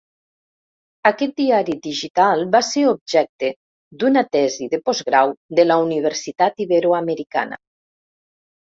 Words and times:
Aquest 1.09 1.35
diari 1.41 1.75
digital 1.87 2.41
va 2.57 2.63
ser 2.69 2.87
objecte 2.93 3.53
d'una 4.03 4.27
tesi 4.39 4.71
de 4.75 4.83
postgrau 4.89 5.37
de 5.61 5.71
la 5.71 5.81
Universitat 5.87 6.69
Iberoamericana. 6.69 7.67